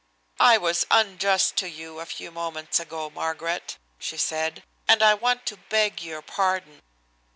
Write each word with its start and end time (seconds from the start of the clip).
"I 0.39 0.57
was 0.57 0.87
unjust 0.89 1.57
to 1.57 1.69
you 1.69 1.99
a 1.99 2.07
few 2.07 2.31
moments 2.31 2.79
ago, 2.79 3.11
Margaret," 3.11 3.77
she 3.99 4.17
said, 4.17 4.63
"and 4.87 5.03
I 5.03 5.13
want 5.13 5.45
to 5.45 5.57
beg 5.69 6.01
your 6.01 6.23
pardon." 6.23 6.81